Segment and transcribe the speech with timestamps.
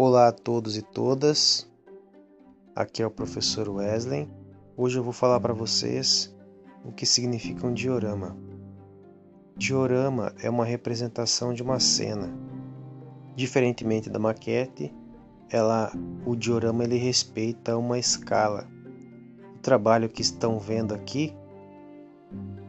[0.00, 1.68] Olá a todos e todas.
[2.72, 4.30] Aqui é o professor Wesley.
[4.76, 6.32] Hoje eu vou falar para vocês
[6.84, 8.36] o que significa um diorama.
[9.56, 12.32] Diorama é uma representação de uma cena.
[13.34, 14.94] Diferentemente da maquete,
[15.50, 15.90] ela,
[16.24, 18.68] o diorama ele respeita uma escala.
[19.56, 21.34] O trabalho que estão vendo aqui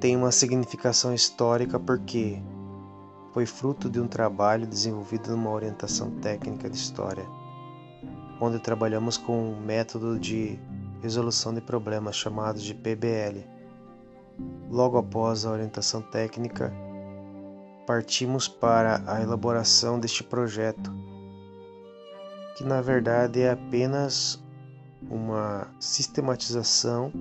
[0.00, 2.42] tem uma significação histórica porque
[3.32, 7.24] foi fruto de um trabalho desenvolvido numa orientação técnica de história,
[8.40, 10.58] onde trabalhamos com um método de
[11.00, 13.44] resolução de problemas chamado de PBL.
[14.68, 16.72] Logo após a orientação técnica,
[17.86, 20.92] partimos para a elaboração deste projeto,
[22.56, 24.42] que na verdade é apenas
[25.08, 27.12] uma sistematização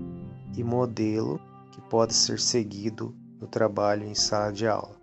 [0.55, 1.39] e modelo
[1.71, 4.98] que pode ser seguido no trabalho em sala de aula.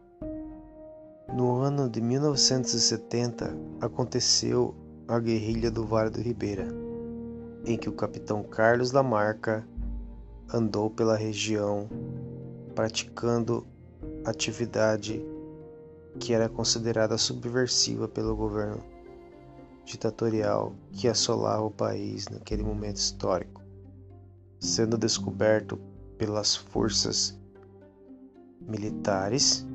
[1.34, 4.74] No ano de 1970 aconteceu
[5.08, 6.68] a guerrilha do Vale do Ribeira,
[7.64, 9.66] em que o capitão Carlos Lamarca
[10.52, 11.88] andou pela região
[12.74, 13.66] praticando
[14.24, 15.20] atividade
[16.20, 18.82] que era considerada subversiva pelo governo
[19.84, 23.62] ditatorial que assolava o país naquele momento histórico,
[24.60, 25.78] sendo descoberto
[26.16, 27.38] pelas forças
[28.60, 29.66] militares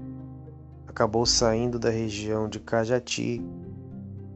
[0.88, 3.42] acabou saindo da região de Cajati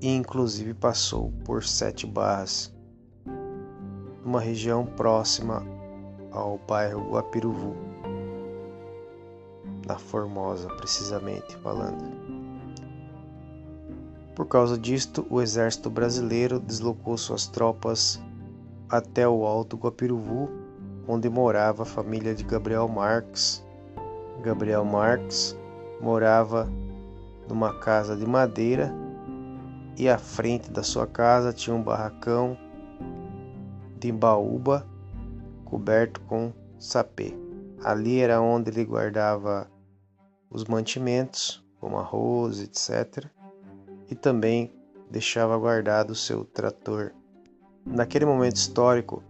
[0.02, 2.74] e inclusive passou por Sete Barras,
[4.24, 5.66] uma região próxima
[6.32, 7.76] ao bairro Guapiruvu,
[9.88, 12.04] na Formosa, precisamente falando.
[14.36, 18.22] Por causa disto, o exército brasileiro deslocou suas tropas
[18.90, 20.50] até o Alto Guapiruvu,
[21.08, 23.64] onde morava a família de Gabriel Marques.
[24.44, 25.58] Gabriel Marques
[26.06, 26.70] morava
[27.50, 28.94] numa casa de madeira
[29.98, 32.56] e à frente da sua casa tinha um barracão
[33.99, 34.86] de baúba
[35.66, 37.33] coberto com sapê.
[37.83, 39.67] Ali era onde ele guardava
[40.48, 43.26] os mantimentos, como arroz, etc.
[44.08, 44.72] E também
[45.10, 47.14] deixava guardado o seu trator.
[47.83, 49.23] Naquele momento histórico,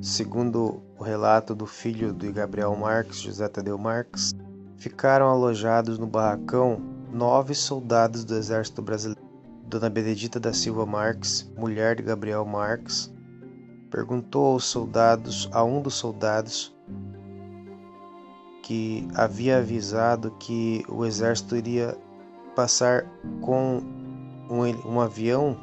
[0.00, 4.34] segundo o relato do filho de Gabriel Marques, José Tadeu Marques,
[4.76, 6.80] Ficaram alojados no barracão
[7.12, 9.22] nove soldados do Exército Brasileiro.
[9.66, 13.12] Dona Benedita da Silva Marques, mulher de Gabriel Marques,
[13.90, 16.74] perguntou aos soldados, a um dos soldados,
[18.62, 21.96] que havia avisado que o exército iria
[22.54, 23.04] passar
[23.40, 23.82] com
[24.48, 25.56] um, um avião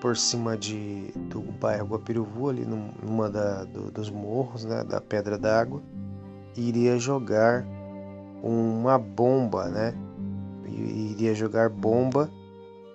[0.00, 5.38] por cima de, do bairro Guapiruvu, ali numa da, do, dos morros né, da Pedra
[5.38, 5.82] d'Água,
[6.56, 7.66] e iria jogar
[8.42, 9.94] uma bomba, né?
[10.66, 12.30] Iria jogar bomba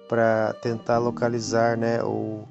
[0.08, 2.04] para tentar localizar, né?
[2.04, 2.48] Ou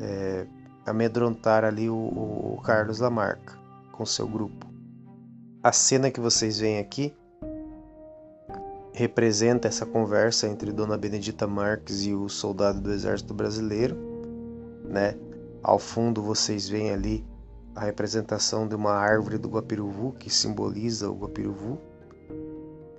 [0.00, 0.46] é,
[0.84, 3.58] amedrontar ali o, o Carlos Lamarca
[3.92, 4.66] com seu grupo.
[5.62, 7.14] A cena que vocês veem aqui
[8.92, 13.96] representa essa conversa entre Dona Benedita Marques e o soldado do Exército Brasileiro,
[14.84, 15.14] né?
[15.62, 17.24] Ao fundo vocês veem ali
[17.74, 21.78] a representação de uma árvore do Guapiruvu que simboliza o Guapiruvu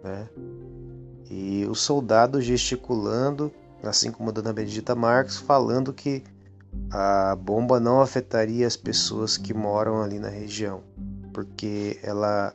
[0.08, 0.30] né?
[1.30, 3.52] E o soldado gesticulando,
[3.84, 6.24] assim como a dona Benedita Marques, falando que
[6.92, 10.82] a bomba não afetaria as pessoas que moram ali na região,
[11.34, 12.54] porque ela,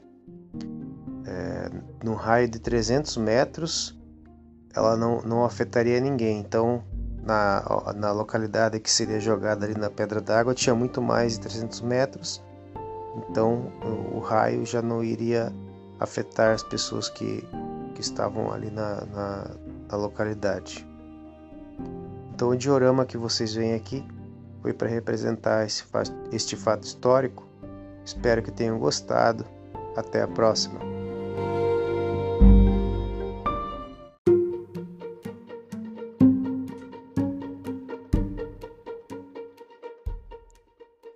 [1.26, 1.70] é,
[2.02, 3.98] no raio de 300 metros,
[4.74, 6.40] ela não, não afetaria ninguém.
[6.40, 6.82] Então,
[7.22, 11.80] na, na localidade que seria jogada ali na Pedra d'Água, tinha muito mais de 300
[11.82, 12.42] metros,
[13.16, 13.70] então
[14.14, 15.52] o, raio já não iria
[16.02, 17.44] afetar as pessoas que,
[17.94, 19.50] que estavam ali na, na,
[19.90, 20.86] na localidade.
[22.34, 24.04] Então, o diorama que vocês veem aqui
[24.60, 25.84] foi para representar esse,
[26.32, 27.46] este fato histórico.
[28.04, 29.44] Espero que tenham gostado.
[29.94, 30.80] Até a próxima.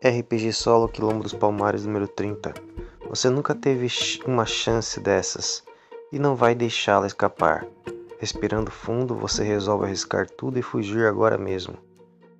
[0.05, 2.66] RPG Solo Quilombo dos Palmares número 30
[3.17, 3.89] você nunca teve
[4.27, 5.65] uma chance dessas
[6.13, 7.67] e não vai deixá-la escapar.
[8.19, 11.79] Respirando fundo, você resolve arriscar tudo e fugir agora mesmo.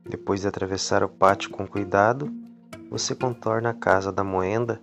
[0.07, 2.31] Depois de atravessar o pátio com cuidado,
[2.91, 4.79] você contorna a casa da moenda,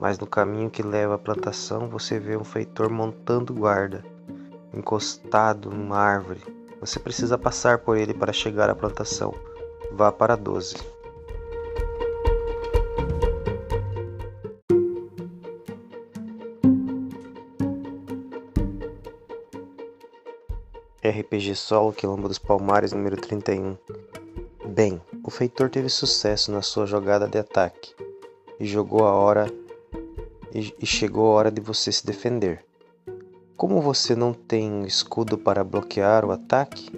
[0.00, 4.04] mas no caminho que leva à plantação você vê um feitor montando guarda,
[4.74, 6.40] encostado numa árvore.
[6.80, 9.32] Você precisa passar por ele para chegar à plantação.
[9.92, 10.99] Vá para 12.
[21.30, 23.76] RPG Solo Quilombo dos Palmares número 31
[24.66, 27.94] Bem, o feitor teve sucesso na sua jogada de ataque
[28.58, 29.46] e jogou a hora
[30.52, 32.64] e, chegou a hora de você se defender.
[33.56, 36.90] Como você não tem escudo para bloquear o ataque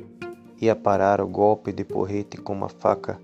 [0.58, 3.20] e aparar o golpe de porrete com uma faca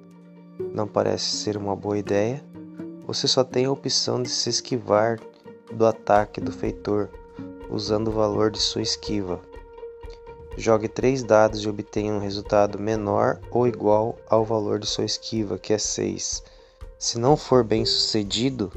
[0.74, 2.44] não parece ser uma boa ideia,
[3.06, 5.18] você só tem a opção de se esquivar
[5.72, 7.08] do ataque do feitor
[7.70, 9.40] usando o valor de sua esquiva.
[10.58, 15.56] Jogue três dados e obtenha um resultado menor ou igual ao valor de sua esquiva,
[15.56, 16.42] que é 6.
[16.98, 18.72] Se não for bem sucedido,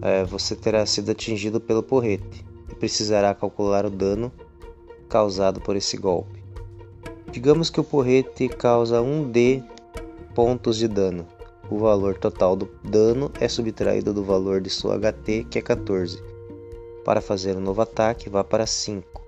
[0.00, 4.32] é, você terá sido atingido pelo porrete e precisará calcular o dano
[5.08, 6.44] causado por esse golpe.
[7.32, 9.64] Digamos que o porrete causa 1d
[10.32, 11.26] pontos de dano.
[11.68, 16.37] O valor total do dano é subtraído do valor de sua HT, que é 14.
[17.08, 19.22] Para fazer um novo ataque, vá para 5.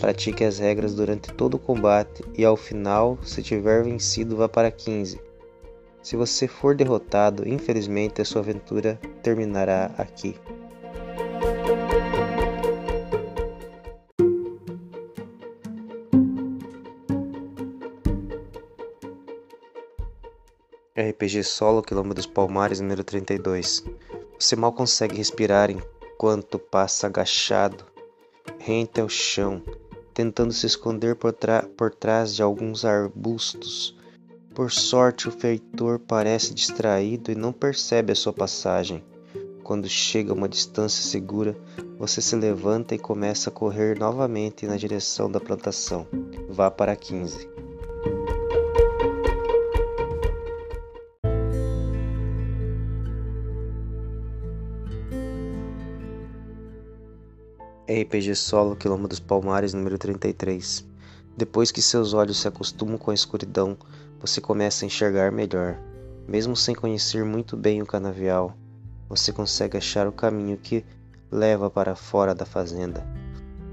[0.00, 4.70] Pratique as regras durante todo o combate e ao final, se tiver vencido, vá para
[4.70, 5.20] 15.
[6.02, 10.36] Se você for derrotado, infelizmente a sua aventura terminará aqui.
[20.96, 23.84] RPG Solo Quilombo dos Palmares número 32.
[24.38, 25.68] Você mal consegue respirar
[26.18, 27.84] enquanto passa agachado,
[28.58, 29.62] rente ao chão,
[30.12, 31.32] tentando se esconder por,
[31.76, 33.96] por trás de alguns arbustos.
[34.52, 39.04] Por sorte, o feitor parece distraído e não percebe a sua passagem.
[39.62, 41.56] Quando chega a uma distância segura,
[41.96, 46.04] você se levanta e começa a correr novamente na direção da plantação.
[46.48, 47.48] Vá para 15.
[58.08, 60.82] RPG Solo Quilombo dos Palmares número 33.
[61.36, 63.76] Depois que seus olhos se acostumam com a escuridão,
[64.18, 65.78] você começa a enxergar melhor.
[66.26, 68.56] Mesmo sem conhecer muito bem o canavial,
[69.10, 70.82] você consegue achar o caminho que
[71.30, 73.06] leva para fora da fazenda.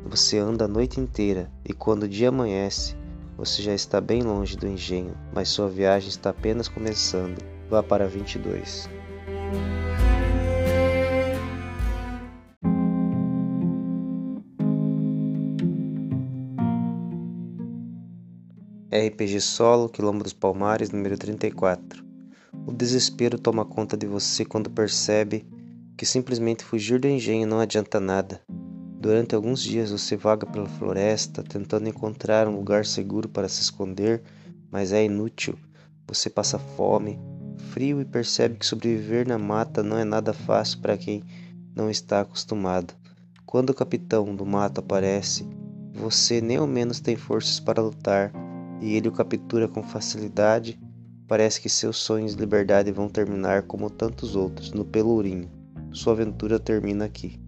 [0.06, 2.94] Você anda a noite inteira e quando o dia amanhece,
[3.38, 7.42] você já está bem longe do engenho, mas sua viagem está apenas começando.
[7.70, 8.90] Vá para 22.
[18.96, 22.02] RPG Solo, Quilombo dos Palmares, número 34.
[22.66, 25.46] O desespero toma conta de você quando percebe
[25.98, 28.42] que simplesmente fugir do engenho não adianta nada.
[28.48, 34.24] Durante alguns dias você vaga pela floresta tentando encontrar um lugar seguro para se esconder,
[34.72, 35.60] mas é inútil.
[36.08, 37.20] Você passa fome,
[37.72, 41.22] frio e percebe que sobreviver na mata não é nada fácil para quem
[41.76, 42.94] não está acostumado.
[43.46, 45.46] Quando o capitão do mato aparece,
[45.94, 48.45] você nem ao menos tem forças para lutar
[48.82, 50.80] e ele o captura com facilidade,
[51.28, 55.50] parece que seus sonhos de liberdade vão terminar como tantos outros, no Pelourinho.
[55.92, 57.40] Sua aventura termina aqui.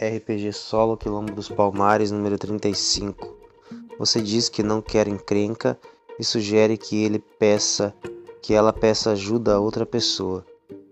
[0.00, 3.36] RPG Solo Quilombo dos Palmares, número 35.
[3.98, 5.76] Você diz que não quer encrenca
[6.18, 7.92] e sugere que ele peça
[8.40, 10.46] que ela peça ajuda a outra pessoa.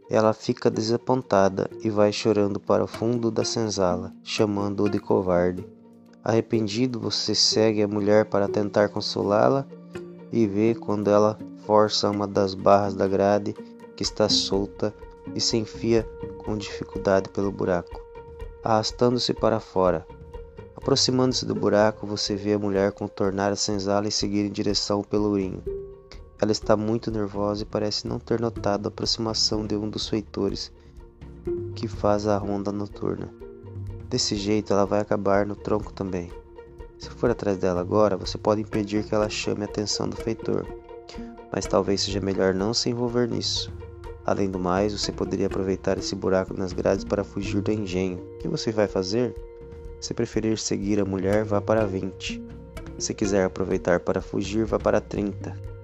[0.08, 5.66] Ela fica desapontada e vai chorando para o fundo da senzala, chamando-o de covarde.
[6.22, 9.66] Arrependido, você segue a mulher para tentar consolá-la
[10.32, 13.52] e vê quando ela força uma das barras da grade
[13.96, 14.94] que está solta
[15.34, 16.08] e se enfia
[16.44, 18.00] com dificuldade pelo buraco,
[18.62, 20.06] arrastando-se para fora.
[20.76, 25.04] Aproximando-se do buraco, você vê a mulher contornar a senzala e seguir em direção ao
[25.04, 25.62] pelourinho.
[26.40, 30.70] Ela está muito nervosa e parece não ter notado a aproximação de um dos feitores
[31.74, 33.32] que faz a ronda noturna.
[34.08, 36.30] Desse jeito, ela vai acabar no tronco também.
[36.98, 40.66] Se for atrás dela agora, você pode impedir que ela chame a atenção do feitor,
[41.52, 43.72] mas talvez seja melhor não se envolver nisso.
[44.24, 48.18] Além do mais, você poderia aproveitar esse buraco nas grades para fugir do engenho.
[48.18, 49.34] O que você vai fazer?
[50.00, 52.42] Se preferir seguir a mulher, vá para 20.
[52.98, 55.75] Se quiser aproveitar para fugir, vá para 30.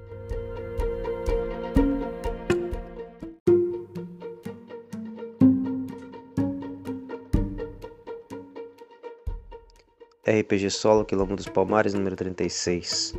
[10.24, 13.12] RPG Solo Quilombo dos Palmares, número 36.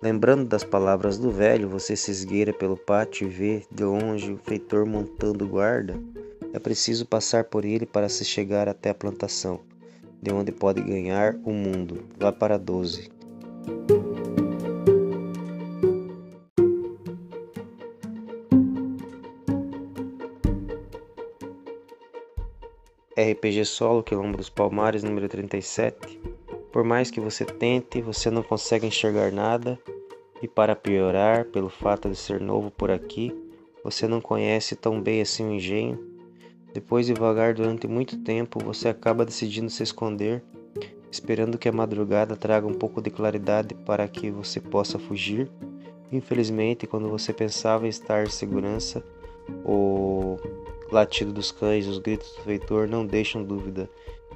[0.00, 4.38] Lembrando das palavras do velho, você se esgueira pelo pátio e vê, de longe, o
[4.38, 6.00] feitor montando guarda.
[6.52, 9.58] É preciso passar por ele para se chegar até a plantação,
[10.22, 12.04] de onde pode ganhar o mundo.
[12.16, 13.10] Vá para 12.
[23.18, 26.35] RPG Solo Quilombo dos Palmares, número 37.
[26.76, 29.78] Por mais que você tente, você não consegue enxergar nada,
[30.42, 33.34] e para piorar, pelo fato de ser novo por aqui,
[33.82, 35.98] você não conhece tão bem assim o engenho.
[36.74, 40.44] Depois de vagar durante muito tempo, você acaba decidindo se esconder,
[41.10, 45.50] esperando que a madrugada traga um pouco de claridade para que você possa fugir.
[46.12, 49.02] Infelizmente, quando você pensava estar em segurança,
[49.64, 50.36] o
[50.92, 53.88] latido dos cães, os gritos do feitor não deixam dúvida.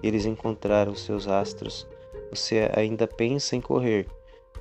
[0.03, 1.87] Eles encontraram seus rastros.
[2.31, 4.07] Você ainda pensa em correr,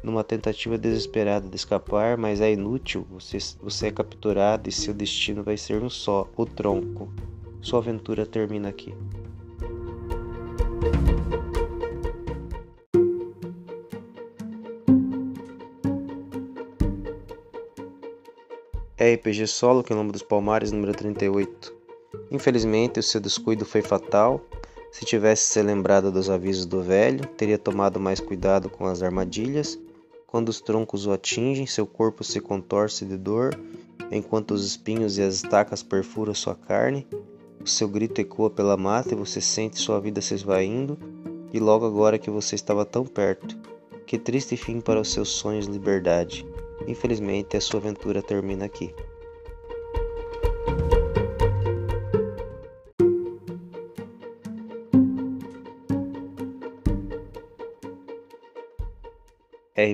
[0.01, 3.05] numa tentativa desesperada de escapar, mas é inútil.
[3.11, 7.13] Você, você é capturado e seu destino vai ser um só: o tronco.
[7.61, 8.93] Sua aventura termina aqui.
[18.99, 21.73] RPG Solo, Quilombo dos Palmares, número 38.
[22.31, 24.41] Infelizmente, o seu descuido foi fatal.
[24.91, 29.79] Se tivesse se lembrado dos avisos do velho, teria tomado mais cuidado com as armadilhas.
[30.25, 33.59] Quando os troncos o atingem, seu corpo se contorce de dor,
[34.11, 37.07] enquanto os espinhos e as estacas perfuram sua carne.
[37.61, 40.97] O seu grito ecoa pela mata e você sente sua vida se esvaindo.
[41.53, 43.57] E logo agora que você estava tão perto.
[44.05, 46.45] Que triste fim para os seus sonhos de liberdade.
[46.87, 48.93] Infelizmente, a sua aventura termina aqui.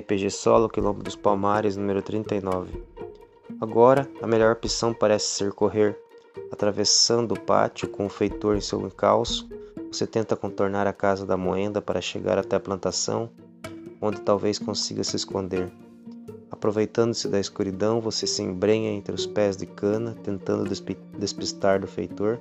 [0.06, 2.80] RPG Solo Quilombo dos Palmares, número 39.
[3.60, 5.98] Agora, a melhor opção parece ser correr.
[6.52, 9.48] Atravessando o pátio com o feitor em seu encalço,
[9.90, 13.28] você tenta contornar a casa da moenda para chegar até a plantação,
[14.00, 15.72] onde talvez consiga se esconder.
[16.52, 20.70] Aproveitando-se da escuridão, você se embrenha entre os pés de cana, tentando
[21.18, 22.38] despistar do feitor,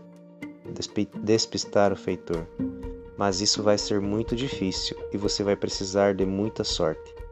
[1.24, 2.46] despistar o feitor.
[3.18, 7.25] Mas isso vai ser muito difícil e você vai precisar de muita sorte.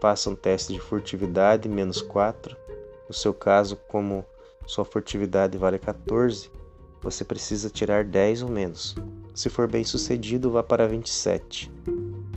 [0.00, 2.56] Faça um teste de furtividade menos 4.
[3.08, 4.24] No seu caso, como
[4.66, 6.50] sua furtividade vale 14,
[7.00, 8.94] você precisa tirar 10 ou menos.
[9.34, 11.70] Se for bem sucedido, vá para 27.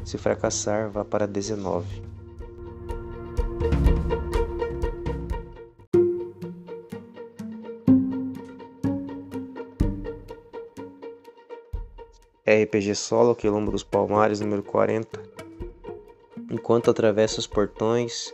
[0.06, 2.10] Se fracassar, vá para 19.
[12.50, 15.39] RPG Solo, Quilombo dos Palmares, número 40.
[16.52, 18.34] Enquanto atravessa os portões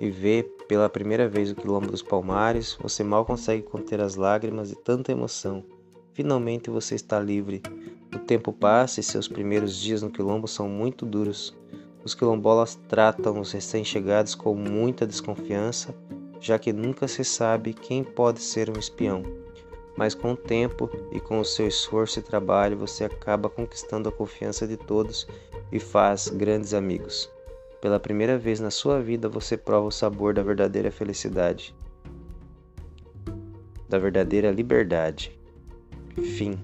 [0.00, 4.70] e vê pela primeira vez o Quilombo dos Palmares, você mal consegue conter as lágrimas
[4.70, 5.64] de tanta emoção.
[6.12, 7.62] Finalmente você está livre.
[8.12, 11.56] O tempo passa e seus primeiros dias no Quilombo são muito duros.
[12.04, 15.94] Os quilombolas tratam os recém-chegados com muita desconfiança,
[16.40, 19.22] já que nunca se sabe quem pode ser um espião.
[19.96, 24.12] Mas com o tempo e com o seu esforço e trabalho, você acaba conquistando a
[24.12, 25.28] confiança de todos
[25.70, 27.30] e faz grandes amigos.
[27.82, 31.74] Pela primeira vez na sua vida, você prova o sabor da verdadeira felicidade,
[33.88, 35.36] da verdadeira liberdade.
[36.14, 36.60] Fim.